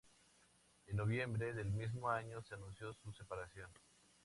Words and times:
En 0.87 0.95
noviembre 0.97 1.53
del 1.53 1.69
mismo 1.69 2.09
año 2.09 2.41
se 2.41 2.55
anunció 2.55 2.91
su 2.91 3.13
separación. 3.13 3.69